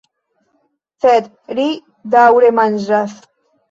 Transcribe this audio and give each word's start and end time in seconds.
Sed 1.05 1.29
ri 1.61 1.69
daŭre 2.19 2.55
manĝas. 2.65 3.19